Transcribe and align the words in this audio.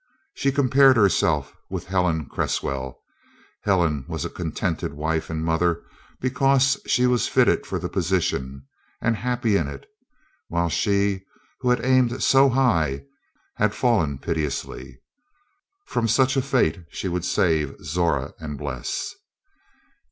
She 0.33 0.51
compared 0.51 0.97
herself 0.97 1.53
with 1.69 1.85
Helen 1.85 2.25
Cresswell. 2.25 2.99
Helen 3.61 4.03
was 4.07 4.25
a 4.25 4.31
contented 4.31 4.95
wife 4.95 5.29
and 5.29 5.45
mother 5.45 5.83
because 6.19 6.81
she 6.87 7.05
was 7.05 7.27
fitted 7.27 7.67
for 7.67 7.77
the 7.77 7.87
position, 7.87 8.65
and 8.99 9.15
happy 9.15 9.57
in 9.57 9.67
it; 9.67 9.85
while 10.47 10.69
she 10.69 11.21
who 11.59 11.69
had 11.69 11.85
aimed 11.85 12.23
so 12.23 12.49
high 12.49 13.03
had 13.57 13.75
fallen 13.75 14.17
piteously. 14.17 14.99
From 15.85 16.07
such 16.07 16.35
a 16.35 16.41
fate 16.41 16.79
she 16.89 17.07
would 17.07 17.23
save 17.23 17.77
Zora 17.85 18.33
and 18.39 18.57
Bles. 18.57 19.13